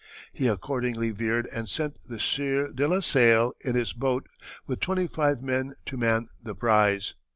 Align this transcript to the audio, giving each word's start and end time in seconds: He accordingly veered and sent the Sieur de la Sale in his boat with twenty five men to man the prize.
He 0.33 0.47
accordingly 0.47 1.11
veered 1.11 1.45
and 1.53 1.69
sent 1.69 1.97
the 2.09 2.19
Sieur 2.19 2.71
de 2.71 2.87
la 2.87 3.01
Sale 3.01 3.53
in 3.63 3.75
his 3.75 3.93
boat 3.93 4.27
with 4.65 4.79
twenty 4.79 5.05
five 5.05 5.43
men 5.43 5.75
to 5.85 5.95
man 5.95 6.27
the 6.41 6.55
prize. 6.55 7.13